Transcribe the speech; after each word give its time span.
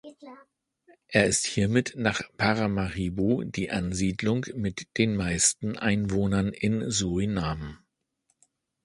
Er 1.09 1.27
ist 1.27 1.45
hiermit 1.45 1.93
nach 1.95 2.23
Paramaribo 2.35 3.43
die 3.43 3.69
Ansiedlung 3.69 4.47
mit 4.55 4.97
den 4.97 5.15
meisten 5.15 5.77
Einwohnern 5.77 6.47
in 6.53 6.89
Suriname. 6.89 7.77